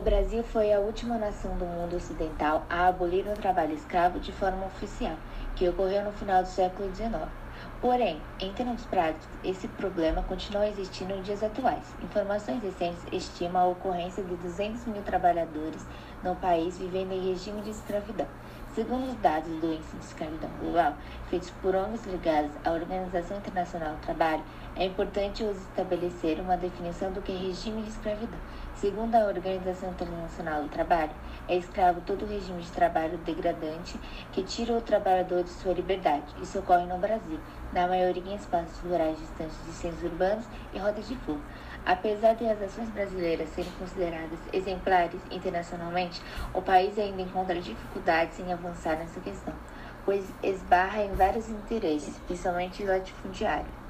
[0.00, 4.64] Brasil foi a última nação do mundo ocidental a abolir o trabalho escravo de forma
[4.64, 5.16] oficial,
[5.54, 7.28] que ocorreu no final do século XIX.
[7.82, 11.82] Porém, em termos práticos, esse problema continua existindo em dias atuais.
[12.00, 15.84] Informações recentes estimam a ocorrência de 200 mil trabalhadores
[16.22, 18.28] no país vivendo em regime de escravidão.
[18.72, 20.94] Segundo os dados do Índice de Escravidão Global,
[21.28, 24.42] feitos por ONGs ligadas à Organização Internacional do Trabalho,
[24.76, 28.38] é importante estabelecer uma definição do que é regime de escravidão.
[28.76, 31.12] Segundo a Organização Internacional do Trabalho,
[31.46, 34.00] é escravo todo regime de trabalho degradante
[34.32, 36.24] que tira o trabalhador de sua liberdade.
[36.42, 37.38] Isso ocorre no Brasil,
[37.72, 41.40] na maioria em espaços rurais distantes de centros urbanos e rodas de fogo.
[41.84, 46.22] Apesar de as ações brasileiras serem consideradas exemplares internacionalmente,
[46.54, 49.54] o país ainda encontra dificuldades em avançar nessa questão,
[50.04, 53.81] pois esbarra em vários interesses, principalmente latifundiários.